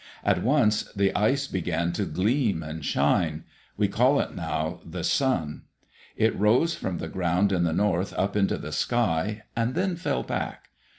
[0.23, 3.43] At once the ice began to gleam and shine.
[3.77, 5.65] We call it now the sun.
[6.15, 10.23] It rose from the ground in the north up into the sky and then fell
[10.23, 10.69] back.